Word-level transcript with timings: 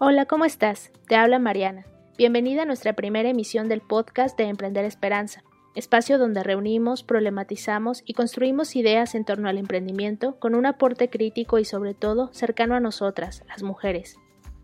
Hola, 0.00 0.26
¿cómo 0.26 0.44
estás? 0.44 0.92
Te 1.08 1.16
habla 1.16 1.40
Mariana. 1.40 1.84
Bienvenida 2.16 2.62
a 2.62 2.66
nuestra 2.66 2.92
primera 2.92 3.30
emisión 3.30 3.68
del 3.68 3.80
podcast 3.80 4.38
de 4.38 4.44
Emprender 4.44 4.84
Esperanza, 4.84 5.42
espacio 5.74 6.18
donde 6.18 6.44
reunimos, 6.44 7.02
problematizamos 7.02 8.04
y 8.06 8.14
construimos 8.14 8.76
ideas 8.76 9.16
en 9.16 9.24
torno 9.24 9.48
al 9.48 9.58
emprendimiento 9.58 10.38
con 10.38 10.54
un 10.54 10.66
aporte 10.66 11.10
crítico 11.10 11.58
y 11.58 11.64
sobre 11.64 11.94
todo 11.94 12.32
cercano 12.32 12.76
a 12.76 12.80
nosotras, 12.80 13.42
las 13.48 13.64
mujeres. 13.64 14.20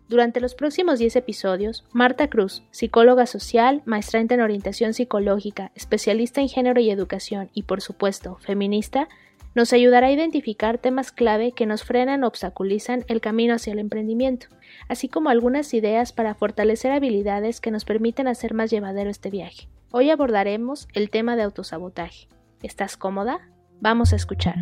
Durante 0.09 0.41
los 0.41 0.55
próximos 0.55 1.01
10 1.01 1.17
episodios, 1.17 1.85
Marta 1.93 2.29
Cruz, 2.29 2.63
psicóloga 2.71 3.27
social, 3.27 3.83
maestra 3.87 4.21
en 4.21 4.41
orientación 4.41 4.95
psicológica, 4.95 5.73
especialista 5.75 6.43
en 6.43 6.49
género 6.49 6.81
y 6.81 6.91
educación 6.91 7.51
y 7.55 7.65
por 7.65 7.81
supuesto 7.81 8.37
feminista, 8.41 9.09
nos 9.55 9.73
ayudará 9.73 10.09
a 10.09 10.13
identificar 10.13 10.79
temas 10.79 11.13
clave 11.13 11.53
que 11.53 11.67
nos 11.67 11.85
frenan 11.85 12.25
o 12.25 12.27
obstaculizan 12.27 13.05
el 13.07 13.21
camino 13.21 13.55
hacia 13.55 13.73
el 13.73 13.79
emprendimiento, 13.79 14.49
así 14.89 15.09
como 15.09 15.31
algunas 15.31 15.73
ideas 15.75 16.13
para 16.13 16.35
fortalecer 16.35 16.91
habilidades 16.91 17.61
que 17.61 17.71
nos 17.71 17.85
permiten 17.85 18.27
hacer 18.27 18.53
más 18.53 18.71
llevadero 18.71 19.11
este 19.11 19.31
viaje. 19.31 19.69
Hoy 19.93 20.11
abordaremos 20.11 20.89
el 20.93 21.09
tema 21.09 21.37
de 21.37 21.45
autosabotaje. 21.45 22.29
¿Estás 22.63 22.97
cómoda? 22.97 23.49
Vamos 23.81 24.13
a 24.13 24.17
escuchar. 24.17 24.57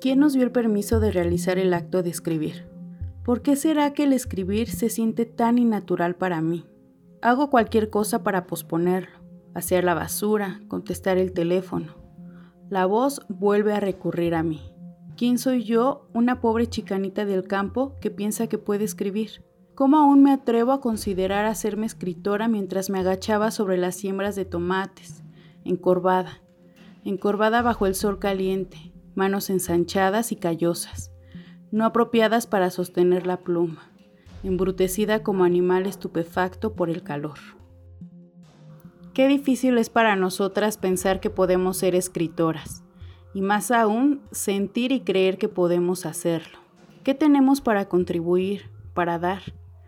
¿Quién 0.00 0.20
nos 0.20 0.32
dio 0.32 0.44
el 0.44 0.52
permiso 0.52 1.00
de 1.00 1.10
realizar 1.10 1.58
el 1.58 1.74
acto 1.74 2.02
de 2.02 2.10
escribir? 2.10 2.66
¿Por 3.24 3.42
qué 3.42 3.56
será 3.56 3.92
que 3.92 4.04
el 4.04 4.12
escribir 4.12 4.70
se 4.70 4.88
siente 4.88 5.26
tan 5.26 5.58
innatural 5.58 6.14
para 6.14 6.40
mí? 6.40 6.64
Hago 7.20 7.50
cualquier 7.50 7.90
cosa 7.90 8.22
para 8.22 8.46
posponerlo 8.46 9.15
hacer 9.56 9.84
la 9.84 9.94
basura, 9.94 10.60
contestar 10.68 11.16
el 11.16 11.32
teléfono. 11.32 11.94
La 12.68 12.84
voz 12.84 13.22
vuelve 13.30 13.72
a 13.72 13.80
recurrir 13.80 14.34
a 14.34 14.42
mí. 14.42 14.60
¿Quién 15.16 15.38
soy 15.38 15.64
yo, 15.64 16.10
una 16.12 16.42
pobre 16.42 16.66
chicanita 16.66 17.24
del 17.24 17.44
campo 17.44 17.96
que 18.02 18.10
piensa 18.10 18.48
que 18.48 18.58
puede 18.58 18.84
escribir? 18.84 19.46
¿Cómo 19.74 19.96
aún 19.96 20.22
me 20.22 20.30
atrevo 20.30 20.72
a 20.72 20.82
considerar 20.82 21.46
hacerme 21.46 21.86
escritora 21.86 22.48
mientras 22.48 22.90
me 22.90 22.98
agachaba 22.98 23.50
sobre 23.50 23.78
las 23.78 23.94
siembras 23.94 24.36
de 24.36 24.44
tomates, 24.44 25.24
encorvada, 25.64 26.42
encorvada 27.04 27.62
bajo 27.62 27.86
el 27.86 27.94
sol 27.94 28.18
caliente, 28.18 28.92
manos 29.14 29.48
ensanchadas 29.48 30.32
y 30.32 30.36
callosas, 30.36 31.12
no 31.70 31.86
apropiadas 31.86 32.46
para 32.46 32.68
sostener 32.68 33.26
la 33.26 33.38
pluma, 33.38 33.90
embrutecida 34.42 35.22
como 35.22 35.44
animal 35.44 35.86
estupefacto 35.86 36.74
por 36.74 36.90
el 36.90 37.02
calor? 37.02 37.38
Qué 39.16 39.28
difícil 39.28 39.78
es 39.78 39.88
para 39.88 40.14
nosotras 40.14 40.76
pensar 40.76 41.20
que 41.20 41.30
podemos 41.30 41.78
ser 41.78 41.94
escritoras, 41.94 42.84
y 43.32 43.40
más 43.40 43.70
aún 43.70 44.20
sentir 44.30 44.92
y 44.92 45.00
creer 45.00 45.38
que 45.38 45.48
podemos 45.48 46.04
hacerlo. 46.04 46.58
¿Qué 47.02 47.14
tenemos 47.14 47.62
para 47.62 47.88
contribuir, 47.88 48.68
para 48.92 49.18
dar? 49.18 49.40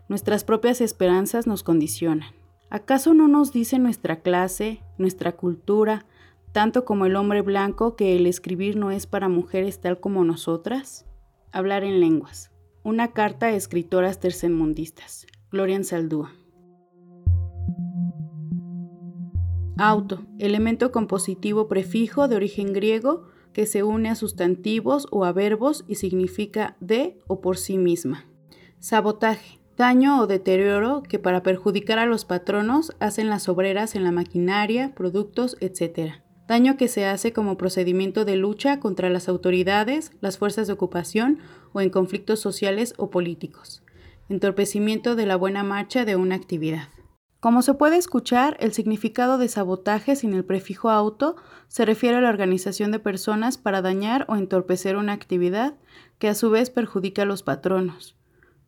Nuestras 0.07 0.43
propias 0.43 0.81
esperanzas 0.81 1.45
nos 1.45 1.61
condicionan. 1.61 2.31
¿Acaso 2.71 3.13
no 3.13 3.27
nos 3.27 3.53
dice 3.53 3.77
nuestra 3.77 4.21
clase, 4.21 4.81
nuestra 4.97 5.33
cultura, 5.33 6.07
tanto 6.51 6.83
como 6.83 7.05
el 7.05 7.15
hombre 7.15 7.43
blanco, 7.43 7.95
que 7.95 8.15
el 8.15 8.25
escribir 8.25 8.77
no 8.77 8.89
es 8.89 9.05
para 9.05 9.29
mujeres 9.29 9.79
tal 9.79 9.99
como 9.99 10.23
nosotras? 10.23 11.05
Hablar 11.51 11.83
en 11.83 11.99
lenguas. 11.99 12.49
Una 12.81 13.09
carta 13.09 13.45
a 13.45 13.51
escritoras 13.51 14.19
tercermundistas. 14.19 15.27
Gloria 15.51 15.83
Saldúa. 15.83 16.38
Auto, 19.81 20.25
elemento 20.39 20.91
compositivo 20.91 21.69
prefijo 21.69 22.27
de 22.27 22.35
origen 22.35 22.73
griego 22.73 23.29
que 23.53 23.65
se 23.65 23.81
une 23.81 24.09
a 24.09 24.15
sustantivos 24.15 25.07
o 25.09 25.23
a 25.23 25.31
verbos 25.31 25.85
y 25.87 25.95
significa 25.95 26.75
de 26.81 27.17
o 27.27 27.39
por 27.39 27.57
sí 27.57 27.77
misma. 27.77 28.25
Sabotaje, 28.79 29.61
daño 29.77 30.19
o 30.19 30.27
deterioro 30.27 31.01
que 31.01 31.17
para 31.17 31.43
perjudicar 31.43 31.97
a 31.97 32.05
los 32.05 32.25
patronos 32.25 32.93
hacen 32.99 33.29
las 33.29 33.47
obreras 33.47 33.95
en 33.95 34.03
la 34.03 34.11
maquinaria, 34.11 34.93
productos, 34.95 35.55
etc. 35.61 36.15
Daño 36.45 36.75
que 36.75 36.89
se 36.89 37.05
hace 37.05 37.31
como 37.31 37.55
procedimiento 37.55 38.25
de 38.25 38.35
lucha 38.35 38.81
contra 38.81 39.09
las 39.09 39.29
autoridades, 39.29 40.11
las 40.19 40.37
fuerzas 40.37 40.67
de 40.67 40.73
ocupación 40.73 41.39
o 41.71 41.79
en 41.79 41.89
conflictos 41.89 42.41
sociales 42.41 42.95
o 42.97 43.09
políticos. 43.09 43.81
Entorpecimiento 44.27 45.15
de 45.15 45.25
la 45.25 45.37
buena 45.37 45.63
marcha 45.63 46.03
de 46.03 46.17
una 46.17 46.35
actividad. 46.35 46.89
Como 47.39 47.61
se 47.61 47.73
puede 47.73 47.95
escuchar, 47.95 48.57
el 48.59 48.73
significado 48.73 49.37
de 49.37 49.47
sabotaje 49.47 50.17
sin 50.17 50.33
el 50.33 50.43
prefijo 50.43 50.89
auto 50.89 51.37
se 51.69 51.85
refiere 51.85 52.17
a 52.17 52.21
la 52.21 52.29
organización 52.29 52.91
de 52.91 52.99
personas 52.99 53.57
para 53.57 53.81
dañar 53.81 54.25
o 54.27 54.35
entorpecer 54.35 54.97
una 54.97 55.13
actividad 55.13 55.75
que 56.17 56.27
a 56.27 56.35
su 56.35 56.49
vez 56.49 56.69
perjudica 56.69 57.21
a 57.21 57.25
los 57.25 57.43
patronos. 57.43 58.17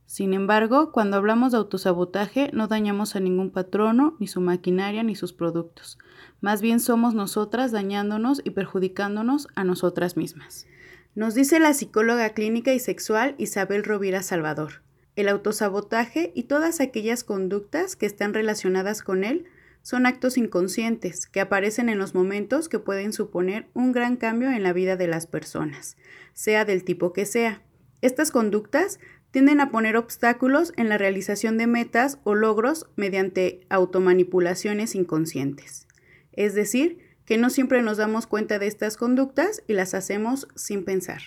Sin 0.06 0.34
embargo, 0.34 0.94
cuando 0.94 1.18
hablamos 1.18 1.52
de 1.52 1.58
autosabotaje 1.58 2.50
no 2.54 2.68
dañamos 2.68 3.18
a 3.18 3.20
ningún 3.20 3.52
patrono, 3.52 4.16
ni 4.20 4.28
su 4.28 4.40
maquinaria, 4.40 5.04
ni 5.04 5.16
sus 5.16 5.34
productos. 5.34 5.98
Más 6.40 6.62
bien 6.62 6.80
somos 6.80 7.14
nosotras 7.14 7.74
dañándonos 7.74 8.42
y 8.44 8.52
perjudicándonos 8.52 9.50
a 9.56 9.66
nosotras 9.66 10.16
mismas. 10.16 10.66
Nos 11.14 11.36
dice 11.36 11.60
la 11.60 11.74
psicóloga 11.74 12.30
clínica 12.30 12.74
y 12.74 12.80
sexual 12.80 13.36
Isabel 13.38 13.84
Rovira 13.84 14.24
Salvador. 14.24 14.82
El 15.16 15.28
autosabotaje 15.28 16.32
y 16.36 16.44
todas 16.44 16.80
aquellas 16.80 17.24
conductas 17.24 17.96
que 17.96 18.06
están 18.06 18.34
relacionadas 18.34 19.04
con 19.04 19.24
él 19.24 19.46
son 19.82 20.06
actos 20.06 20.38
inconscientes 20.38 21.26
que 21.26 21.42
aparecen 21.42 21.90
en 21.90 21.98
los 21.98 22.14
momentos 22.14 22.70
que 22.70 22.80
pueden 22.80 23.14
suponer 23.14 23.68
un 23.74 23.92
gran 23.92 24.16
cambio 24.16 24.52
en 24.52 24.64
la 24.64 24.74
vida 24.74 24.96
de 24.96 25.08
las 25.08 25.28
personas, 25.28 25.98
sea 26.34 26.66
del 26.66 26.84
tipo 26.84 27.14
que 27.14 27.26
sea. 27.26 27.62
Estas 28.02 28.32
conductas 28.32 29.00
tienden 29.32 29.60
a 29.60 29.72
poner 29.72 29.98
obstáculos 29.98 30.74
en 30.78 30.90
la 30.90 30.98
realización 30.98 31.58
de 31.58 31.68
metas 31.68 32.20
o 32.24 32.36
logros 32.36 32.88
mediante 32.96 33.62
automanipulaciones 33.70 34.96
inconscientes. 34.96 35.88
Es 36.34 36.54
decir, 36.54 37.00
que 37.26 37.38
no 37.38 37.50
siempre 37.50 37.82
nos 37.82 37.98
damos 37.98 38.28
cuenta 38.28 38.60
de 38.60 38.68
estas 38.68 38.98
conductas 38.98 39.64
y 39.68 39.74
las 39.74 39.94
hacemos 39.94 40.48
sin 40.56 40.84
pensar. 40.84 41.22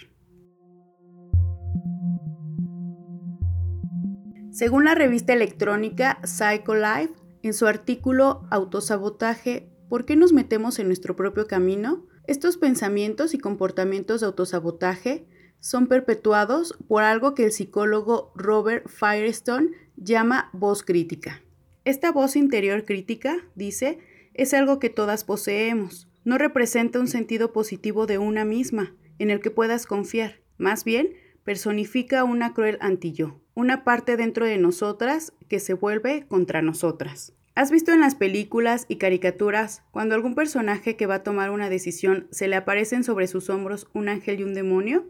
Según 4.55 4.85
la 4.85 4.95
revista 4.95 5.33
electrónica 5.33 6.21
PsychoLife, 6.23 7.13
en 7.43 7.55
su 7.55 7.67
artículo 7.67 8.47
Autosabotaje, 8.53 9.69
¿por 9.89 10.05
qué 10.05 10.15
nos 10.15 10.33
metemos 10.33 10.79
en 10.79 10.87
nuestro 10.87 11.17
propio 11.17 11.49
camino? 11.49 12.07
Estos 12.29 12.57
pensamientos 12.57 13.35
y 13.35 13.39
comportamientos 13.39 14.21
de 14.21 14.29
autosabotaje 14.29 15.27
son 15.59 15.89
perpetuados 15.89 16.79
por 16.87 17.03
algo 17.03 17.35
que 17.35 17.47
el 17.47 17.51
psicólogo 17.51 18.33
Robert 18.37 18.89
Firestone 18.89 19.71
llama 19.97 20.51
voz 20.53 20.85
crítica. 20.85 21.43
Esta 21.85 22.13
voz 22.13 22.37
interior 22.37 22.85
crítica, 22.85 23.39
dice, 23.57 23.99
es 24.35 24.55
algo 24.55 24.79
que 24.79 24.89
todas 24.89 25.25
poseemos. 25.25 26.07
No 26.23 26.39
representa 26.39 27.01
un 27.01 27.09
sentido 27.09 27.53
positivo 27.53 28.07
de 28.07 28.19
una 28.19 28.45
misma, 28.45 28.95
en 29.19 29.31
el 29.31 29.41
que 29.41 29.51
puedas 29.51 29.85
confiar. 29.85 30.43
Más 30.59 30.85
bien, 30.85 31.13
personifica 31.43 32.23
una 32.23 32.55
cruel 32.55 32.79
anti-yo 32.81 33.41
una 33.55 33.85
parte 33.85 34.17
dentro 34.17 34.47
de 34.47 34.59
nosotras 34.59 35.33
que 35.49 35.61
se 35.61 35.75
vuelve 35.75 36.27
contra 36.27 36.61
nosotras. 36.61 37.33
¿Has 37.55 37.71
visto 37.71 37.93
en 37.93 38.01
las 38.01 38.17
películas 38.17 38.85
y 38.89 38.97
caricaturas 38.97 39.85
cuando 39.93 40.17
algún 40.17 40.35
personaje 40.35 40.97
que 40.97 41.07
va 41.07 41.17
a 41.17 41.23
tomar 41.23 41.51
una 41.51 41.71
decisión 41.71 42.27
se 42.33 42.49
le 42.49 42.57
aparecen 42.57 43.05
sobre 43.05 43.29
sus 43.29 43.49
hombros 43.51 43.89
un 43.95 44.09
ángel 44.09 44.41
y 44.41 44.43
un 44.43 44.55
demonio? 44.55 45.07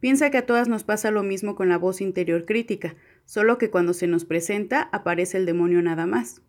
Piensa 0.00 0.30
que 0.30 0.38
a 0.38 0.46
todas 0.46 0.66
nos 0.66 0.82
pasa 0.82 1.10
lo 1.10 1.22
mismo 1.22 1.54
con 1.54 1.68
la 1.68 1.76
voz 1.76 2.00
interior 2.00 2.46
crítica, 2.46 2.94
solo 3.26 3.58
que 3.58 3.68
cuando 3.68 3.92
se 3.92 4.06
nos 4.06 4.24
presenta 4.24 4.88
aparece 4.92 5.36
el 5.36 5.44
demonio 5.44 5.82
nada 5.82 6.06
más, 6.06 6.40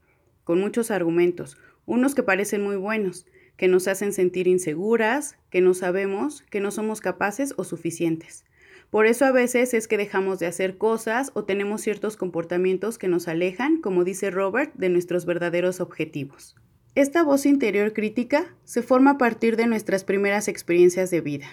con 0.46 0.62
muchos 0.62 0.90
argumentos, 0.90 1.58
unos 1.86 2.16
que 2.16 2.24
parecen 2.24 2.64
muy 2.64 2.78
buenos, 2.78 3.26
que 3.58 3.68
nos 3.68 3.90
hacen 3.90 4.14
sentir 4.14 4.48
inseguras, 4.48 5.38
que 5.50 5.60
no 5.60 5.74
sabemos, 5.74 6.44
que 6.50 6.62
no 6.62 6.72
somos 6.72 7.02
capaces 7.02 7.54
o 7.58 7.66
suficientes. 7.66 8.45
Por 8.90 9.08
eso 9.08 9.26
a 9.26 9.32
veces 9.32 9.74
es 9.74 9.88
que 9.88 9.98
dejamos 9.98 10.40
de 10.40 10.48
hacer 10.48 10.78
cosas 10.78 11.32
o 11.34 11.44
tenemos 11.44 11.82
ciertos 11.82 12.18
comportamientos 12.18 12.98
que 12.98 13.08
nos 13.08 13.28
alejan, 13.28 13.82
como 13.82 14.04
dice 14.04 14.32
Robert, 14.32 14.74
de 14.76 14.90
nuestros 14.90 15.26
verdaderos 15.26 15.82
objetivos. 15.82 16.56
Esta 16.96 17.24
voz 17.24 17.46
interior 17.46 17.92
crítica 17.92 18.56
se 18.64 18.82
forma 18.82 19.12
a 19.12 19.18
partir 19.18 19.58
de 19.58 19.68
nuestras 19.68 20.06
primeras 20.06 20.48
experiencias 20.48 21.12
de 21.12 21.20
vida. 21.20 21.48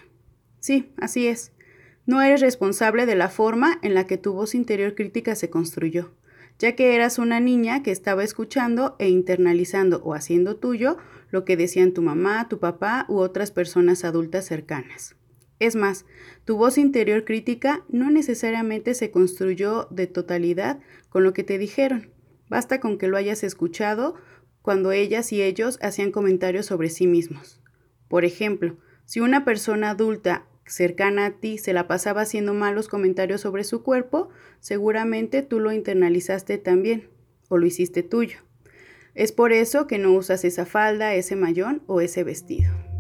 Sí, 0.61 0.93
así 0.97 1.27
es. 1.27 1.51
No 2.07 2.23
eres 2.23 2.41
responsable 2.41 3.07
de 3.07 3.17
la 3.17 3.29
forma 3.29 3.79
en 3.83 3.95
la 3.95 4.07
que 4.07 4.19
tu 4.19 4.33
voz 4.33 4.55
interior 4.55 4.95
crítica 4.95 5.35
se 5.35 5.51
construyó, 5.51 6.13
ya 6.59 6.77
que 6.77 6.95
eras 6.95 7.19
una 7.19 7.41
niña 7.41 7.83
que 7.83 7.91
estaba 7.91 8.23
escuchando 8.23 8.95
e 9.01 9.09
internalizando 9.09 10.01
o 10.05 10.15
haciendo 10.15 10.57
tuyo 10.57 10.97
lo 11.31 11.45
que 11.45 11.57
decían 11.57 11.93
tu 11.93 12.03
mamá, 12.03 12.49
tu 12.49 12.61
papá 12.61 13.07
u 13.09 13.17
otras 13.19 13.51
personas 13.51 14.05
adultas 14.05 14.45
cercanas. 14.45 15.17
Es 15.63 15.77
más, 15.77 16.07
tu 16.45 16.57
voz 16.57 16.77
interior 16.77 17.25
crítica 17.25 17.85
no 17.89 18.11
necesariamente 18.11 18.95
se 18.95 19.13
construyó 19.13 19.87
de 19.93 20.09
totalidad 20.09 20.81
con 21.09 21.23
lo 21.23 21.33
que 21.33 21.45
te 21.45 21.57
dijeron. 21.57 22.11
Basta 22.49 22.81
con 22.81 22.99
que 22.99 23.07
lo 23.07 23.17
hayas 23.17 23.45
escuchado 23.45 24.17
cuando 24.61 24.91
ellas 24.91 25.33
y 25.33 25.41
ellos 25.41 25.79
hacían 25.81 26.11
comentarios 26.11 26.67
sobre 26.67 26.91
sí 26.91 27.07
mismos. 27.07 27.61
Por 28.09 28.25
ejemplo, 28.25 28.77
si 29.05 29.21
una 29.21 29.45
persona 29.45 29.91
adulta 29.91 30.49
cercana 30.67 31.27
a 31.27 31.31
ti 31.39 31.59
se 31.59 31.73
la 31.73 31.87
pasaba 31.87 32.23
haciendo 32.23 32.55
malos 32.55 32.89
comentarios 32.89 33.43
sobre 33.43 33.63
su 33.63 33.85
cuerpo, 33.85 34.31
seguramente 34.59 35.43
tú 35.43 35.61
lo 35.61 35.71
internalizaste 35.71 36.59
también 36.59 37.09
o 37.49 37.57
lo 37.57 37.67
hiciste 37.67 38.03
tuyo. 38.03 38.39
Es 39.15 39.31
por 39.31 39.53
eso 39.53 39.87
que 39.87 39.99
no 39.99 40.13
usas 40.13 40.45
esa 40.45 40.67
falda, 40.67 41.15
ese 41.15 41.37
mayón 41.37 41.85
o 41.87 42.01
ese 42.01 42.25
vestido. 42.25 42.92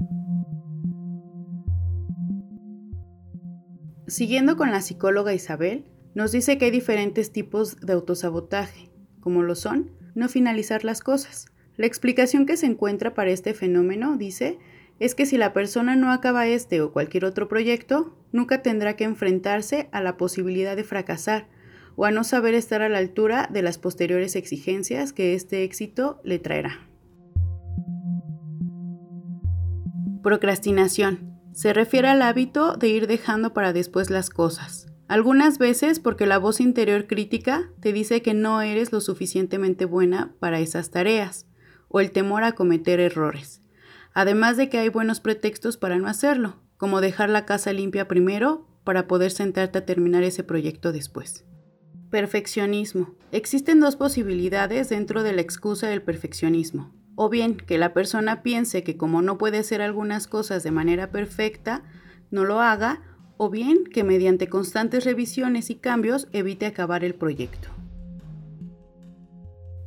Siguiendo 4.12 4.58
con 4.58 4.70
la 4.70 4.82
psicóloga 4.82 5.32
Isabel, 5.32 5.86
nos 6.14 6.32
dice 6.32 6.58
que 6.58 6.66
hay 6.66 6.70
diferentes 6.70 7.32
tipos 7.32 7.80
de 7.80 7.94
autosabotaje, 7.94 8.90
como 9.20 9.42
lo 9.42 9.54
son 9.54 9.90
no 10.14 10.28
finalizar 10.28 10.84
las 10.84 11.00
cosas. 11.00 11.46
La 11.78 11.86
explicación 11.86 12.44
que 12.44 12.58
se 12.58 12.66
encuentra 12.66 13.14
para 13.14 13.30
este 13.30 13.54
fenómeno, 13.54 14.18
dice, 14.18 14.58
es 15.00 15.14
que 15.14 15.24
si 15.24 15.38
la 15.38 15.54
persona 15.54 15.96
no 15.96 16.12
acaba 16.12 16.46
este 16.46 16.82
o 16.82 16.92
cualquier 16.92 17.24
otro 17.24 17.48
proyecto, 17.48 18.14
nunca 18.32 18.60
tendrá 18.60 18.96
que 18.96 19.04
enfrentarse 19.04 19.88
a 19.92 20.02
la 20.02 20.18
posibilidad 20.18 20.76
de 20.76 20.84
fracasar 20.84 21.48
o 21.96 22.04
a 22.04 22.10
no 22.10 22.22
saber 22.22 22.52
estar 22.52 22.82
a 22.82 22.90
la 22.90 22.98
altura 22.98 23.48
de 23.50 23.62
las 23.62 23.78
posteriores 23.78 24.36
exigencias 24.36 25.14
que 25.14 25.32
este 25.32 25.62
éxito 25.62 26.20
le 26.22 26.38
traerá. 26.38 26.86
Procrastinación. 30.22 31.31
Se 31.52 31.72
refiere 31.72 32.08
al 32.08 32.22
hábito 32.22 32.76
de 32.76 32.88
ir 32.88 33.06
dejando 33.06 33.52
para 33.52 33.72
después 33.72 34.10
las 34.10 34.30
cosas. 34.30 34.86
Algunas 35.06 35.58
veces 35.58 36.00
porque 36.00 36.24
la 36.24 36.38
voz 36.38 36.60
interior 36.60 37.06
crítica 37.06 37.70
te 37.80 37.92
dice 37.92 38.22
que 38.22 38.32
no 38.32 38.62
eres 38.62 38.92
lo 38.92 39.02
suficientemente 39.02 39.84
buena 39.84 40.34
para 40.40 40.60
esas 40.60 40.90
tareas, 40.90 41.46
o 41.88 42.00
el 42.00 42.10
temor 42.10 42.44
a 42.44 42.52
cometer 42.52 43.00
errores. 43.00 43.60
Además 44.14 44.56
de 44.56 44.70
que 44.70 44.78
hay 44.78 44.88
buenos 44.88 45.20
pretextos 45.20 45.76
para 45.76 45.98
no 45.98 46.08
hacerlo, 46.08 46.56
como 46.78 47.02
dejar 47.02 47.28
la 47.28 47.44
casa 47.44 47.72
limpia 47.74 48.08
primero 48.08 48.66
para 48.84 49.06
poder 49.06 49.30
sentarte 49.30 49.78
a 49.78 49.84
terminar 49.84 50.22
ese 50.22 50.44
proyecto 50.44 50.92
después. 50.92 51.44
Perfeccionismo. 52.10 53.14
Existen 53.30 53.80
dos 53.80 53.96
posibilidades 53.96 54.88
dentro 54.88 55.22
de 55.22 55.32
la 55.32 55.42
excusa 55.42 55.88
del 55.88 56.02
perfeccionismo. 56.02 56.92
O 57.14 57.28
bien 57.28 57.56
que 57.56 57.78
la 57.78 57.92
persona 57.92 58.42
piense 58.42 58.82
que 58.82 58.96
como 58.96 59.22
no 59.22 59.38
puede 59.38 59.58
hacer 59.58 59.82
algunas 59.82 60.26
cosas 60.26 60.62
de 60.62 60.70
manera 60.70 61.10
perfecta, 61.10 61.82
no 62.30 62.44
lo 62.44 62.60
haga, 62.60 63.02
o 63.36 63.50
bien 63.50 63.84
que 63.84 64.04
mediante 64.04 64.48
constantes 64.48 65.04
revisiones 65.04 65.70
y 65.70 65.74
cambios 65.74 66.28
evite 66.32 66.66
acabar 66.66 67.04
el 67.04 67.14
proyecto. 67.14 67.68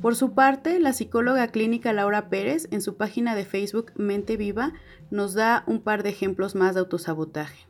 Por 0.00 0.14
su 0.14 0.34
parte, 0.34 0.78
la 0.78 0.92
psicóloga 0.92 1.48
clínica 1.48 1.92
Laura 1.92 2.28
Pérez 2.28 2.68
en 2.70 2.82
su 2.82 2.96
página 2.96 3.34
de 3.34 3.44
Facebook 3.44 3.92
Mente 3.96 4.36
Viva 4.36 4.72
nos 5.10 5.34
da 5.34 5.64
un 5.66 5.80
par 5.80 6.02
de 6.02 6.10
ejemplos 6.10 6.54
más 6.54 6.74
de 6.74 6.80
autosabotaje. 6.80 7.66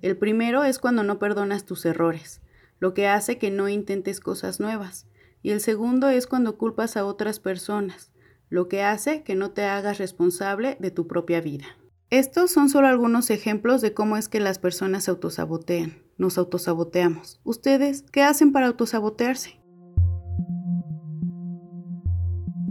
El 0.00 0.16
primero 0.16 0.64
es 0.64 0.78
cuando 0.78 1.02
no 1.02 1.18
perdonas 1.18 1.64
tus 1.64 1.84
errores, 1.84 2.40
lo 2.78 2.94
que 2.94 3.08
hace 3.08 3.38
que 3.38 3.50
no 3.50 3.68
intentes 3.68 4.20
cosas 4.20 4.60
nuevas. 4.60 5.06
Y 5.42 5.50
el 5.50 5.60
segundo 5.60 6.08
es 6.08 6.26
cuando 6.26 6.56
culpas 6.56 6.96
a 6.96 7.04
otras 7.04 7.40
personas, 7.40 8.10
lo 8.48 8.68
que 8.68 8.82
hace 8.82 9.22
que 9.22 9.34
no 9.34 9.50
te 9.50 9.64
hagas 9.64 9.98
responsable 9.98 10.76
de 10.80 10.90
tu 10.90 11.06
propia 11.06 11.40
vida. 11.40 11.66
Estos 12.10 12.52
son 12.52 12.68
solo 12.68 12.86
algunos 12.86 13.30
ejemplos 13.30 13.80
de 13.80 13.92
cómo 13.92 14.16
es 14.16 14.28
que 14.28 14.38
las 14.38 14.58
personas 14.58 15.04
se 15.04 15.10
autosabotean, 15.10 16.02
nos 16.18 16.38
autosaboteamos. 16.38 17.40
¿Ustedes 17.42 18.04
qué 18.12 18.22
hacen 18.22 18.52
para 18.52 18.68
autosabotearse? 18.68 19.58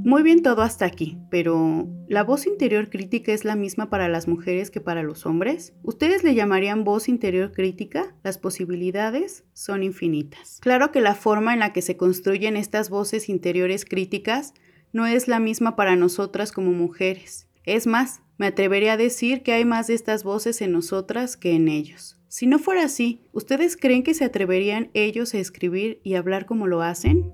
Muy 0.06 0.22
bien 0.22 0.44
todo 0.44 0.62
hasta 0.62 0.86
aquí, 0.86 1.18
pero 1.32 1.90
¿la 2.08 2.24
voz 2.24 2.46
interior 2.46 2.92
crítica 2.92 3.34
es 3.34 3.44
la 3.44 3.56
misma 3.56 3.90
para 3.90 4.08
las 4.08 4.28
mujeres 4.28 4.70
que 4.70 4.80
para 4.80 5.02
los 5.02 5.26
hombres? 5.26 5.74
¿Ustedes 5.82 6.24
le 6.24 6.36
llamarían 6.36 6.84
voz 6.84 7.10
interior 7.10 7.52
crítica? 7.52 8.16
Las 8.24 8.38
posibilidades 8.38 9.46
son 9.54 9.82
infinitas. 9.82 10.60
Claro 10.62 10.92
que 10.92 11.02
la 11.02 11.16
forma 11.16 11.54
en 11.54 11.60
la 11.60 11.74
que 11.74 11.82
se 11.82 11.98
construyen 11.98 12.56
estas 12.56 12.92
voces 12.92 13.30
interiores 13.30 13.84
críticas 13.84 14.54
no 14.96 15.06
es 15.06 15.28
la 15.28 15.42
misma 15.42 15.76
para 15.76 15.98
nosotras 15.98 16.54
como 16.54 16.72
mujeres. 16.72 17.50
Es 17.66 17.86
más, 17.86 18.22
me 18.38 18.48
atrevería 18.48 18.94
a 18.94 18.98
decir 18.98 19.44
que 19.44 19.52
hay 19.52 19.66
más 19.66 19.88
de 19.88 19.94
estas 19.94 20.24
voces 20.24 20.62
en 20.62 20.72
nosotras 20.72 21.36
que 21.36 21.52
en 21.52 21.68
ellos. 21.68 22.18
Si 22.30 22.48
no 22.48 22.60
fuera 22.60 22.86
así, 22.86 23.28
¿ustedes 23.34 23.76
creen 23.76 24.04
que 24.04 24.14
se 24.14 24.24
atreverían 24.24 24.92
ellos 24.94 25.34
a 25.34 25.40
escribir 25.40 26.00
y 26.06 26.16
hablar 26.16 26.46
como 26.46 26.66
lo 26.66 26.82
hacen? 26.82 27.30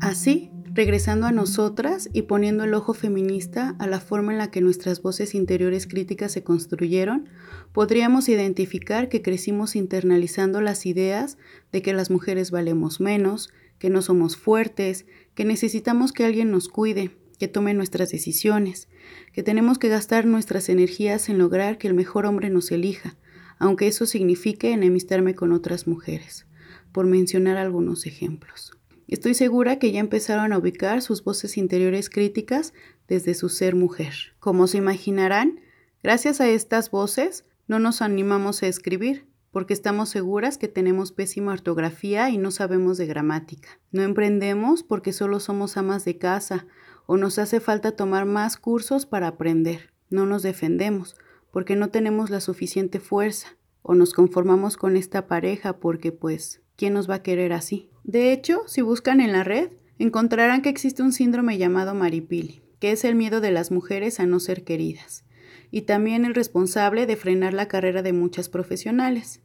Así, 0.00 0.50
regresando 0.64 1.28
a 1.28 1.32
nosotras 1.32 2.10
y 2.12 2.22
poniendo 2.22 2.64
el 2.64 2.74
ojo 2.74 2.94
feminista 2.94 3.76
a 3.78 3.86
la 3.86 4.00
forma 4.00 4.32
en 4.32 4.38
la 4.38 4.50
que 4.50 4.60
nuestras 4.60 5.00
voces 5.02 5.36
interiores 5.36 5.86
críticas 5.86 6.32
se 6.32 6.42
construyeron, 6.42 7.28
podríamos 7.72 8.28
identificar 8.28 9.08
que 9.08 9.22
crecimos 9.22 9.76
internalizando 9.76 10.60
las 10.60 10.84
ideas 10.84 11.38
de 11.70 11.80
que 11.80 11.92
las 11.92 12.10
mujeres 12.10 12.50
valemos 12.50 13.00
menos, 13.00 13.50
que 13.78 13.90
no 13.90 14.02
somos 14.02 14.36
fuertes, 14.36 15.06
que 15.34 15.44
necesitamos 15.44 16.12
que 16.12 16.24
alguien 16.24 16.50
nos 16.50 16.68
cuide, 16.68 17.16
que 17.38 17.48
tome 17.48 17.74
nuestras 17.74 18.10
decisiones, 18.10 18.88
que 19.32 19.42
tenemos 19.42 19.78
que 19.78 19.88
gastar 19.88 20.26
nuestras 20.26 20.68
energías 20.68 21.28
en 21.28 21.38
lograr 21.38 21.78
que 21.78 21.88
el 21.88 21.94
mejor 21.94 22.26
hombre 22.26 22.50
nos 22.50 22.70
elija, 22.70 23.16
aunque 23.58 23.86
eso 23.86 24.06
signifique 24.06 24.72
enemistarme 24.72 25.34
con 25.34 25.52
otras 25.52 25.86
mujeres, 25.86 26.46
por 26.92 27.06
mencionar 27.06 27.56
algunos 27.56 28.06
ejemplos. 28.06 28.72
Estoy 29.08 29.34
segura 29.34 29.78
que 29.78 29.92
ya 29.92 30.00
empezaron 30.00 30.52
a 30.52 30.58
ubicar 30.58 31.00
sus 31.00 31.22
voces 31.22 31.56
interiores 31.56 32.10
críticas 32.10 32.72
desde 33.06 33.34
su 33.34 33.48
ser 33.48 33.76
mujer. 33.76 34.34
Como 34.40 34.66
se 34.66 34.78
imaginarán, 34.78 35.60
gracias 36.02 36.40
a 36.40 36.48
estas 36.48 36.90
voces 36.90 37.44
no 37.68 37.78
nos 37.78 38.02
animamos 38.02 38.62
a 38.62 38.66
escribir, 38.66 39.26
porque 39.56 39.72
estamos 39.72 40.10
seguras 40.10 40.58
que 40.58 40.68
tenemos 40.68 41.12
pésima 41.12 41.50
ortografía 41.50 42.28
y 42.28 42.36
no 42.36 42.50
sabemos 42.50 42.98
de 42.98 43.06
gramática. 43.06 43.80
No 43.90 44.02
emprendemos 44.02 44.82
porque 44.82 45.14
solo 45.14 45.40
somos 45.40 45.78
amas 45.78 46.04
de 46.04 46.18
casa 46.18 46.66
o 47.06 47.16
nos 47.16 47.38
hace 47.38 47.58
falta 47.58 47.92
tomar 47.92 48.26
más 48.26 48.58
cursos 48.58 49.06
para 49.06 49.28
aprender. 49.28 49.94
No 50.10 50.26
nos 50.26 50.42
defendemos 50.42 51.16
porque 51.50 51.74
no 51.74 51.88
tenemos 51.88 52.28
la 52.28 52.42
suficiente 52.42 53.00
fuerza 53.00 53.56
o 53.80 53.94
nos 53.94 54.12
conformamos 54.12 54.76
con 54.76 54.94
esta 54.94 55.26
pareja 55.26 55.78
porque 55.78 56.12
pues, 56.12 56.60
¿quién 56.76 56.92
nos 56.92 57.08
va 57.08 57.14
a 57.14 57.22
querer 57.22 57.54
así? 57.54 57.88
De 58.04 58.34
hecho, 58.34 58.60
si 58.66 58.82
buscan 58.82 59.22
en 59.22 59.32
la 59.32 59.42
red, 59.42 59.70
encontrarán 59.98 60.60
que 60.60 60.68
existe 60.68 61.02
un 61.02 61.14
síndrome 61.14 61.56
llamado 61.56 61.94
maripili, 61.94 62.60
que 62.78 62.92
es 62.92 63.06
el 63.06 63.14
miedo 63.14 63.40
de 63.40 63.52
las 63.52 63.70
mujeres 63.70 64.20
a 64.20 64.26
no 64.26 64.38
ser 64.38 64.64
queridas, 64.64 65.24
y 65.70 65.80
también 65.80 66.26
el 66.26 66.34
responsable 66.34 67.06
de 67.06 67.16
frenar 67.16 67.54
la 67.54 67.68
carrera 67.68 68.02
de 68.02 68.12
muchas 68.12 68.50
profesionales. 68.50 69.40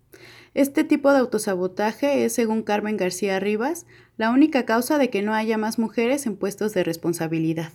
Este 0.53 0.84
tipo 0.84 1.13
de 1.13 1.20
autosabotaje 1.20 2.25
es, 2.25 2.34
según 2.34 2.62
Carmen 2.62 2.98
García 2.98 3.39
Rivas, 3.39 3.86
la 4.17 4.31
única 4.31 4.65
causa 4.65 4.98
de 4.98 5.10
que 5.10 5.22
no 5.22 5.34
haya 5.34 5.58
más 5.58 5.79
mujeres 5.79 6.25
en 6.25 6.36
puestos 6.36 6.74
de 6.74 6.84
responsabilidad. 6.84 7.72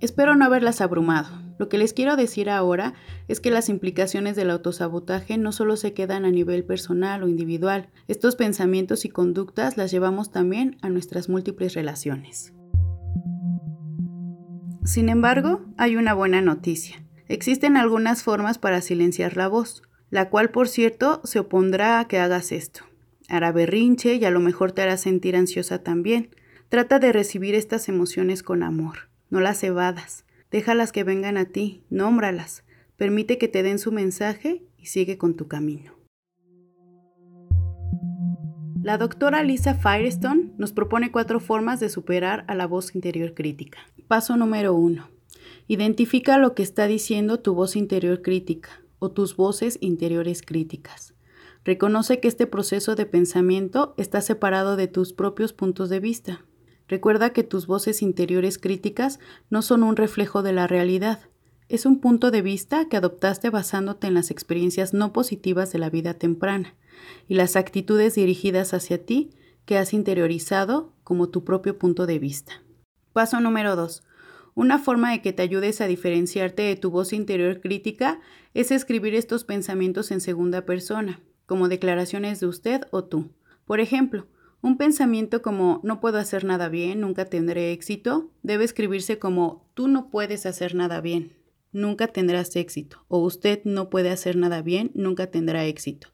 Espero 0.00 0.34
no 0.34 0.46
haberlas 0.46 0.80
abrumado. 0.80 1.28
Lo 1.58 1.68
que 1.68 1.78
les 1.78 1.92
quiero 1.92 2.16
decir 2.16 2.48
ahora 2.48 2.94
es 3.28 3.40
que 3.40 3.50
las 3.50 3.68
implicaciones 3.68 4.34
del 4.34 4.50
autosabotaje 4.50 5.36
no 5.36 5.52
solo 5.52 5.76
se 5.76 5.92
quedan 5.92 6.24
a 6.24 6.30
nivel 6.30 6.64
personal 6.64 7.22
o 7.22 7.28
individual, 7.28 7.90
estos 8.08 8.36
pensamientos 8.36 9.04
y 9.04 9.10
conductas 9.10 9.76
las 9.76 9.90
llevamos 9.90 10.30
también 10.30 10.78
a 10.80 10.88
nuestras 10.88 11.28
múltiples 11.28 11.74
relaciones. 11.74 12.54
Sin 14.84 15.08
embargo, 15.08 15.64
hay 15.76 15.96
una 15.96 16.14
buena 16.14 16.40
noticia. 16.40 17.05
Existen 17.28 17.76
algunas 17.76 18.22
formas 18.22 18.58
para 18.58 18.80
silenciar 18.80 19.36
la 19.36 19.48
voz, 19.48 19.82
la 20.10 20.28
cual 20.30 20.50
por 20.50 20.68
cierto 20.68 21.20
se 21.24 21.40
opondrá 21.40 21.98
a 21.98 22.06
que 22.06 22.18
hagas 22.18 22.52
esto. 22.52 22.84
Hará 23.28 23.50
berrinche 23.50 24.14
y 24.14 24.24
a 24.24 24.30
lo 24.30 24.40
mejor 24.40 24.72
te 24.72 24.82
hará 24.82 24.96
sentir 24.96 25.34
ansiosa 25.34 25.82
también. 25.82 26.30
Trata 26.68 26.98
de 26.98 27.12
recibir 27.12 27.54
estas 27.54 27.88
emociones 27.88 28.42
con 28.42 28.62
amor, 28.62 29.08
no 29.30 29.40
las 29.40 29.62
evadas. 29.64 30.24
Déjalas 30.50 30.92
que 30.92 31.02
vengan 31.02 31.36
a 31.36 31.46
ti, 31.46 31.82
nómbralas, 31.90 32.64
permite 32.96 33.38
que 33.38 33.48
te 33.48 33.64
den 33.64 33.80
su 33.80 33.90
mensaje 33.90 34.62
y 34.78 34.86
sigue 34.86 35.18
con 35.18 35.34
tu 35.34 35.48
camino. 35.48 35.96
La 38.82 38.98
doctora 38.98 39.42
Lisa 39.42 39.74
Firestone 39.74 40.52
nos 40.58 40.72
propone 40.72 41.10
cuatro 41.10 41.40
formas 41.40 41.80
de 41.80 41.88
superar 41.88 42.44
a 42.46 42.54
la 42.54 42.68
voz 42.68 42.94
interior 42.94 43.34
crítica. 43.34 43.78
Paso 44.06 44.36
número 44.36 44.74
uno. 44.74 45.15
Identifica 45.68 46.38
lo 46.38 46.54
que 46.54 46.62
está 46.62 46.86
diciendo 46.86 47.40
tu 47.40 47.54
voz 47.54 47.74
interior 47.74 48.22
crítica 48.22 48.82
o 48.98 49.10
tus 49.10 49.36
voces 49.36 49.78
interiores 49.80 50.42
críticas. 50.42 51.14
Reconoce 51.64 52.20
que 52.20 52.28
este 52.28 52.46
proceso 52.46 52.94
de 52.94 53.06
pensamiento 53.06 53.94
está 53.96 54.20
separado 54.20 54.76
de 54.76 54.86
tus 54.86 55.12
propios 55.12 55.52
puntos 55.52 55.88
de 55.88 55.98
vista. 55.98 56.44
Recuerda 56.86 57.30
que 57.30 57.42
tus 57.42 57.66
voces 57.66 58.02
interiores 58.02 58.58
críticas 58.58 59.18
no 59.50 59.60
son 59.62 59.82
un 59.82 59.96
reflejo 59.96 60.44
de 60.44 60.52
la 60.52 60.68
realidad. 60.68 61.18
Es 61.68 61.84
un 61.84 61.98
punto 61.98 62.30
de 62.30 62.42
vista 62.42 62.88
que 62.88 62.96
adoptaste 62.96 63.50
basándote 63.50 64.06
en 64.06 64.14
las 64.14 64.30
experiencias 64.30 64.94
no 64.94 65.12
positivas 65.12 65.72
de 65.72 65.80
la 65.80 65.90
vida 65.90 66.14
temprana 66.14 66.76
y 67.26 67.34
las 67.34 67.56
actitudes 67.56 68.14
dirigidas 68.14 68.72
hacia 68.72 69.04
ti 69.04 69.30
que 69.64 69.78
has 69.78 69.92
interiorizado 69.92 70.92
como 71.02 71.28
tu 71.28 71.42
propio 71.42 71.76
punto 71.76 72.06
de 72.06 72.20
vista. 72.20 72.62
Paso 73.12 73.40
número 73.40 73.74
2. 73.74 74.04
Una 74.56 74.78
forma 74.78 75.10
de 75.10 75.20
que 75.20 75.34
te 75.34 75.42
ayudes 75.42 75.82
a 75.82 75.86
diferenciarte 75.86 76.62
de 76.62 76.76
tu 76.76 76.90
voz 76.90 77.12
interior 77.12 77.60
crítica 77.60 78.20
es 78.54 78.70
escribir 78.70 79.14
estos 79.14 79.44
pensamientos 79.44 80.10
en 80.10 80.22
segunda 80.22 80.64
persona, 80.64 81.20
como 81.44 81.68
declaraciones 81.68 82.40
de 82.40 82.46
usted 82.46 82.80
o 82.90 83.04
tú. 83.04 83.34
Por 83.66 83.80
ejemplo, 83.80 84.28
un 84.62 84.78
pensamiento 84.78 85.42
como 85.42 85.82
no 85.84 86.00
puedo 86.00 86.16
hacer 86.16 86.44
nada 86.44 86.70
bien, 86.70 87.02
nunca 87.02 87.26
tendré 87.26 87.72
éxito, 87.72 88.30
debe 88.42 88.64
escribirse 88.64 89.18
como 89.18 89.68
tú 89.74 89.88
no 89.88 90.08
puedes 90.08 90.46
hacer 90.46 90.74
nada 90.74 91.02
bien, 91.02 91.34
nunca 91.70 92.06
tendrás 92.06 92.56
éxito, 92.56 93.04
o 93.08 93.18
usted 93.18 93.60
no 93.64 93.90
puede 93.90 94.08
hacer 94.08 94.36
nada 94.36 94.62
bien, 94.62 94.90
nunca 94.94 95.26
tendrá 95.26 95.66
éxito. 95.66 96.08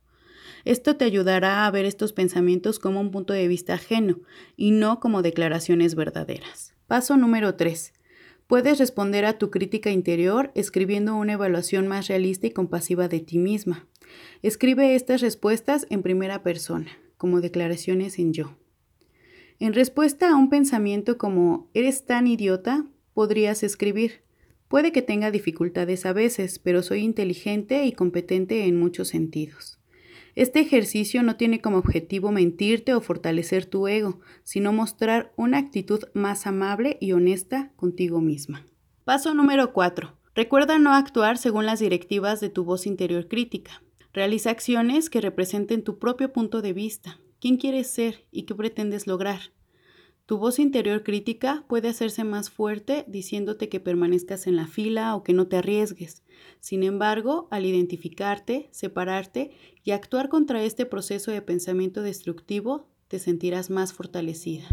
Esto 0.65 0.97
te 0.97 1.05
ayudará 1.05 1.65
a 1.65 1.71
ver 1.71 1.85
estos 1.85 2.13
pensamientos 2.13 2.81
como 2.81 3.01
un 3.01 3.13
punto 3.13 3.35
de 3.35 3.47
vista 3.47 3.75
ajeno 3.75 4.19
y 4.57 4.73
no 4.73 4.99
como 4.99 5.23
declaraciones 5.23 5.95
verdaderas. 5.95 6.75
Paso 6.89 7.17
número 7.17 7.55
3. 7.55 7.93
Puedes 8.53 8.79
responder 8.79 9.25
a 9.25 9.39
tu 9.39 9.51
crítica 9.51 9.91
interior 9.91 10.53
escribiendo 10.55 11.17
una 11.17 11.33
evaluación 11.33 11.89
más 11.89 12.09
realista 12.09 12.47
y 12.47 12.51
compasiva 12.51 13.09
de 13.09 13.21
ti 13.21 13.39
misma. 13.39 13.89
Escribe 14.43 14.95
estas 14.95 15.23
respuestas 15.23 15.87
en 15.89 16.03
primera 16.03 16.43
persona, 16.43 16.91
como 17.17 17.41
declaraciones 17.41 18.19
en 18.19 18.35
yo. 18.35 18.59
En 19.59 19.73
respuesta 19.73 20.31
a 20.31 20.37
un 20.37 20.51
pensamiento 20.51 21.17
como 21.17 21.71
eres 21.73 22.05
tan 22.05 22.27
idiota, 22.27 22.85
podrías 23.15 23.63
escribir 23.63 24.21
Puede 24.69 24.93
que 24.93 25.01
tenga 25.01 25.31
dificultades 25.31 26.05
a 26.05 26.13
veces, 26.13 26.59
pero 26.59 26.83
soy 26.83 27.01
inteligente 27.01 27.87
y 27.87 27.93
competente 27.93 28.67
en 28.67 28.79
muchos 28.79 29.09
sentidos. 29.09 29.82
Este 30.35 30.61
ejercicio 30.61 31.23
no 31.23 31.37
tiene 31.37 31.61
como 31.61 31.77
objetivo 31.77 32.33
mentirte 32.33 32.95
o 32.95 33.03
fortalecer 33.03 33.67
tu 33.67 33.87
ego, 33.87 34.21
sino 34.45 34.73
mostrar 34.73 35.33
una 35.37 35.59
actitud 35.59 36.05
más 36.15 36.47
amable 36.47 36.97
y 37.01 37.13
honesta 37.13 37.73
contigo 37.77 38.23
misma. 38.23 38.65
Paso 39.05 39.35
número 39.35 39.75
4. 39.75 40.17
Recuerda 40.35 40.79
no 40.79 40.95
actuar 40.95 41.37
según 41.37 41.67
las 41.67 41.81
directivas 41.81 42.41
de 42.41 42.49
tu 42.49 42.65
voz 42.65 42.87
interior 42.87 43.29
crítica. 43.29 43.83
Realiza 44.15 44.51
acciones 44.51 45.11
que 45.11 45.21
representen 45.21 45.85
tu 45.85 45.99
propio 45.99 46.33
punto 46.33 46.63
de 46.63 46.73
vista, 46.73 47.21
quién 47.39 47.59
quieres 47.59 47.89
ser 47.89 48.25
y 48.31 48.45
qué 48.45 48.55
pretendes 48.55 49.07
lograr. 49.07 49.41
Tu 50.25 50.39
voz 50.39 50.59
interior 50.59 51.03
crítica 51.03 51.65
puede 51.69 51.89
hacerse 51.89 52.25
más 52.25 52.49
fuerte 52.49 53.05
diciéndote 53.09 53.69
que 53.69 53.81
permanezcas 53.81 54.47
en 54.47 54.57
la 54.57 54.67
fila 54.67 55.15
o 55.17 55.25
que 55.25 55.33
no 55.33 55.49
te 55.49 55.57
arriesgues. 55.57 56.23
Sin 56.61 56.85
embargo, 56.85 57.49
al 57.51 57.67
identificarte, 57.67 58.69
separarte 58.71 59.51
y 59.85 59.91
actuar 59.93 60.29
contra 60.29 60.63
este 60.63 60.87
proceso 60.87 61.31
de 61.31 61.43
pensamiento 61.43 62.03
destructivo, 62.03 62.89
te 63.09 63.19
sentirás 63.19 63.71
más 63.71 63.93
fortalecida. 63.93 64.65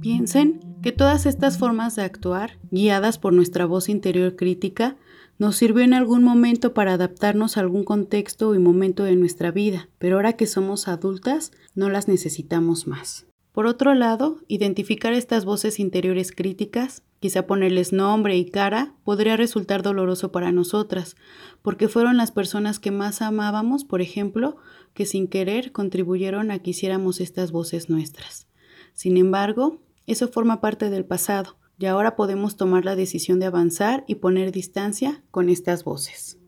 Piensen 0.00 0.60
que 0.82 0.92
todas 0.92 1.26
estas 1.26 1.58
formas 1.58 1.96
de 1.96 2.02
actuar, 2.02 2.58
guiadas 2.70 3.18
por 3.18 3.32
nuestra 3.32 3.66
voz 3.66 3.88
interior 3.88 4.34
crítica, 4.34 4.96
nos 5.38 5.56
sirvió 5.56 5.84
en 5.84 5.94
algún 5.94 6.22
momento 6.22 6.74
para 6.74 6.94
adaptarnos 6.94 7.56
a 7.56 7.60
algún 7.60 7.84
contexto 7.84 8.54
y 8.54 8.58
momento 8.58 9.04
de 9.04 9.16
nuestra 9.16 9.50
vida, 9.50 9.88
pero 9.98 10.16
ahora 10.16 10.34
que 10.34 10.46
somos 10.46 10.88
adultas, 10.88 11.52
no 11.74 11.88
las 11.88 12.08
necesitamos 12.08 12.86
más. 12.86 13.26
Por 13.52 13.66
otro 13.66 13.94
lado, 13.94 14.38
identificar 14.48 15.12
estas 15.12 15.44
voces 15.44 15.80
interiores 15.80 16.32
críticas, 16.32 17.02
quizá 17.20 17.46
ponerles 17.46 17.92
nombre 17.92 18.36
y 18.36 18.50
cara, 18.50 18.94
podría 19.04 19.36
resultar 19.36 19.82
doloroso 19.82 20.32
para 20.32 20.52
nosotras, 20.52 21.16
porque 21.62 21.88
fueron 21.88 22.16
las 22.16 22.32
personas 22.32 22.78
que 22.78 22.90
más 22.90 23.22
amábamos, 23.22 23.84
por 23.84 24.00
ejemplo, 24.00 24.56
que 24.94 25.06
sin 25.06 25.28
querer 25.28 25.72
contribuyeron 25.72 26.50
a 26.50 26.58
que 26.58 26.70
hiciéramos 26.70 27.20
estas 27.20 27.52
voces 27.52 27.88
nuestras. 27.88 28.48
Sin 28.92 29.16
embargo, 29.16 29.80
eso 30.06 30.28
forma 30.28 30.60
parte 30.60 30.90
del 30.90 31.04
pasado, 31.04 31.56
y 31.78 31.86
ahora 31.86 32.16
podemos 32.16 32.56
tomar 32.56 32.84
la 32.84 32.96
decisión 32.96 33.38
de 33.38 33.46
avanzar 33.46 34.04
y 34.06 34.16
poner 34.16 34.50
distancia 34.52 35.22
con 35.30 35.48
estas 35.48 35.84
voces. 35.84 36.38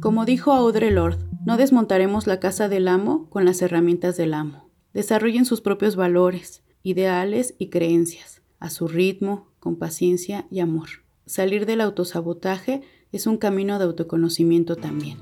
Como 0.00 0.24
dijo 0.24 0.52
Audre 0.52 0.92
Lorde, 0.92 1.26
no 1.44 1.56
desmontaremos 1.56 2.26
la 2.26 2.38
casa 2.38 2.68
del 2.68 2.86
amo 2.86 3.28
con 3.28 3.44
las 3.44 3.60
herramientas 3.62 4.16
del 4.16 4.34
amo 4.34 4.68
desarrollen 4.92 5.44
sus 5.44 5.60
propios 5.60 5.96
valores, 5.96 6.62
ideales 6.82 7.54
y 7.58 7.68
creencias, 7.68 8.42
a 8.58 8.70
su 8.70 8.88
ritmo, 8.88 9.48
con 9.60 9.76
paciencia 9.76 10.46
y 10.50 10.60
amor. 10.60 10.88
Salir 11.26 11.66
del 11.66 11.80
autosabotaje 11.80 12.82
es 13.12 13.26
un 13.26 13.36
camino 13.36 13.78
de 13.78 13.84
autoconocimiento 13.84 14.76
también. 14.76 15.18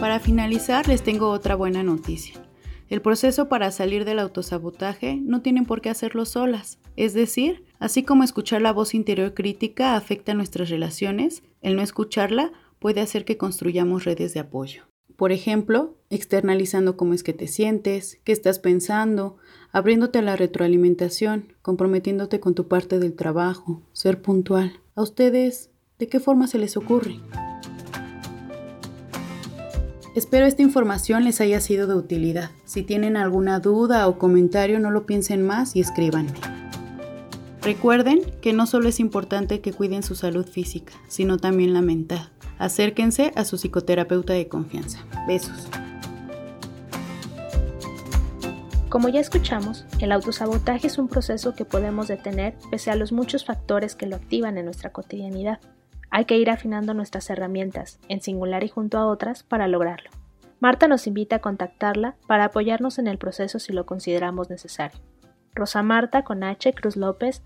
Para 0.00 0.18
finalizar, 0.18 0.88
les 0.88 1.02
tengo 1.02 1.30
otra 1.30 1.54
buena 1.54 1.82
noticia. 1.82 2.42
El 2.88 3.00
proceso 3.00 3.48
para 3.48 3.70
salir 3.70 4.04
del 4.04 4.18
autosabotaje 4.18 5.16
no 5.16 5.40
tienen 5.40 5.64
por 5.64 5.80
qué 5.80 5.90
hacerlo 5.90 6.24
solas. 6.24 6.78
Es 6.96 7.14
decir, 7.14 7.64
así 7.78 8.02
como 8.02 8.22
escuchar 8.22 8.60
la 8.60 8.72
voz 8.72 8.94
interior 8.94 9.32
crítica 9.32 9.96
afecta 9.96 10.34
nuestras 10.34 10.68
relaciones, 10.68 11.42
el 11.62 11.76
no 11.76 11.82
escucharla 11.82 12.52
puede 12.80 13.00
hacer 13.00 13.24
que 13.24 13.38
construyamos 13.38 14.04
redes 14.04 14.34
de 14.34 14.40
apoyo. 14.40 14.91
Por 15.22 15.30
ejemplo, 15.30 15.94
externalizando 16.10 16.96
cómo 16.96 17.14
es 17.14 17.22
que 17.22 17.32
te 17.32 17.46
sientes, 17.46 18.18
qué 18.24 18.32
estás 18.32 18.58
pensando, 18.58 19.36
abriéndote 19.70 20.18
a 20.18 20.22
la 20.22 20.34
retroalimentación, 20.34 21.52
comprometiéndote 21.62 22.40
con 22.40 22.56
tu 22.56 22.66
parte 22.66 22.98
del 22.98 23.14
trabajo, 23.14 23.82
ser 23.92 24.20
puntual. 24.20 24.80
¿A 24.96 25.02
ustedes 25.02 25.70
de 26.00 26.08
qué 26.08 26.18
forma 26.18 26.48
se 26.48 26.58
les 26.58 26.76
ocurre? 26.76 27.20
Espero 30.16 30.44
esta 30.44 30.62
información 30.62 31.22
les 31.22 31.40
haya 31.40 31.60
sido 31.60 31.86
de 31.86 31.94
utilidad. 31.94 32.50
Si 32.64 32.82
tienen 32.82 33.16
alguna 33.16 33.60
duda 33.60 34.08
o 34.08 34.18
comentario, 34.18 34.80
no 34.80 34.90
lo 34.90 35.06
piensen 35.06 35.46
más 35.46 35.76
y 35.76 35.80
escríbanme. 35.82 36.34
Recuerden 37.62 38.22
que 38.40 38.52
no 38.52 38.66
solo 38.66 38.88
es 38.88 38.98
importante 38.98 39.60
que 39.60 39.72
cuiden 39.72 40.02
su 40.02 40.16
salud 40.16 40.46
física, 40.46 40.94
sino 41.06 41.38
también 41.38 41.74
la 41.74 41.80
mental 41.80 42.32
acérquense 42.62 43.32
a 43.34 43.44
su 43.44 43.56
psicoterapeuta 43.56 44.34
de 44.34 44.46
confianza. 44.48 45.00
Besos. 45.26 45.68
Como 48.88 49.08
ya 49.08 49.20
escuchamos, 49.20 49.84
el 49.98 50.12
autosabotaje 50.12 50.86
es 50.86 50.98
un 50.98 51.08
proceso 51.08 51.54
que 51.54 51.64
podemos 51.64 52.06
detener 52.06 52.54
pese 52.70 52.92
a 52.92 52.94
los 52.94 53.10
muchos 53.10 53.44
factores 53.44 53.96
que 53.96 54.06
lo 54.06 54.14
activan 54.14 54.58
en 54.58 54.66
nuestra 54.66 54.92
cotidianidad. 54.92 55.58
Hay 56.10 56.24
que 56.26 56.36
ir 56.36 56.50
afinando 56.50 56.94
nuestras 56.94 57.30
herramientas, 57.30 57.98
en 58.08 58.20
singular 58.20 58.62
y 58.62 58.68
junto 58.68 58.98
a 58.98 59.06
otras, 59.06 59.42
para 59.42 59.66
lograrlo. 59.66 60.10
Marta 60.60 60.86
nos 60.86 61.08
invita 61.08 61.36
a 61.36 61.40
contactarla 61.40 62.14
para 62.28 62.44
apoyarnos 62.44 63.00
en 63.00 63.08
el 63.08 63.18
proceso 63.18 63.58
si 63.58 63.72
lo 63.72 63.86
consideramos 63.86 64.50
necesario. 64.50 65.00
rosamarta 65.54 66.22
con 66.22 66.44
h 66.44 66.72
cruz 66.74 66.96
lópez. 66.96 67.42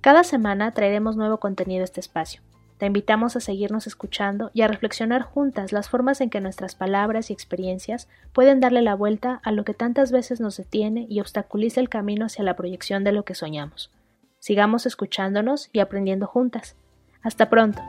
Cada 0.00 0.24
semana 0.24 0.72
traeremos 0.72 1.16
nuevo 1.16 1.38
contenido 1.38 1.80
a 1.82 1.84
este 1.84 2.00
espacio. 2.00 2.42
Te 2.82 2.86
invitamos 2.86 3.36
a 3.36 3.40
seguirnos 3.40 3.86
escuchando 3.86 4.50
y 4.54 4.62
a 4.62 4.66
reflexionar 4.66 5.22
juntas 5.22 5.70
las 5.70 5.88
formas 5.88 6.20
en 6.20 6.30
que 6.30 6.40
nuestras 6.40 6.74
palabras 6.74 7.30
y 7.30 7.32
experiencias 7.32 8.08
pueden 8.32 8.58
darle 8.58 8.82
la 8.82 8.96
vuelta 8.96 9.40
a 9.44 9.52
lo 9.52 9.64
que 9.64 9.72
tantas 9.72 10.10
veces 10.10 10.40
nos 10.40 10.56
detiene 10.56 11.06
y 11.08 11.20
obstaculiza 11.20 11.78
el 11.80 11.88
camino 11.88 12.26
hacia 12.26 12.42
la 12.42 12.56
proyección 12.56 13.04
de 13.04 13.12
lo 13.12 13.24
que 13.24 13.36
soñamos. 13.36 13.92
Sigamos 14.40 14.84
escuchándonos 14.84 15.70
y 15.72 15.78
aprendiendo 15.78 16.26
juntas. 16.26 16.74
Hasta 17.22 17.48
pronto. 17.48 17.80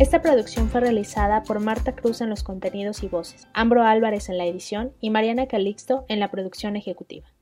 Esta 0.00 0.22
producción 0.22 0.68
fue 0.68 0.80
realizada 0.80 1.44
por 1.44 1.60
Marta 1.60 1.94
Cruz 1.94 2.22
en 2.22 2.28
los 2.28 2.42
contenidos 2.42 3.04
y 3.04 3.06
voces, 3.06 3.46
Ambro 3.54 3.84
Álvarez 3.84 4.30
en 4.30 4.38
la 4.38 4.46
edición 4.46 4.94
y 5.00 5.10
Mariana 5.10 5.46
Calixto 5.46 6.06
en 6.08 6.18
la 6.18 6.28
producción 6.32 6.74
ejecutiva. 6.74 7.35